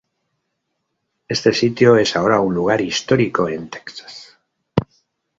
Este 1.27 1.53
sitio 1.53 1.95
es 1.95 2.15
ahora 2.15 2.39
un 2.39 2.55
lugar 2.55 2.81
histórico 2.81 3.47
en 3.47 3.69
Texas. 3.69 4.35